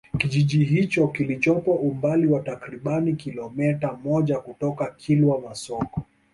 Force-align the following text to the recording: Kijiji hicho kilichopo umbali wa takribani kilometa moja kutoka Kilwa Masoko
Kijiji 0.17 0.63
hicho 0.63 1.07
kilichopo 1.07 1.73
umbali 1.73 2.27
wa 2.27 2.39
takribani 2.39 3.15
kilometa 3.15 3.93
moja 4.03 4.39
kutoka 4.39 4.85
Kilwa 4.91 5.41
Masoko 5.41 6.01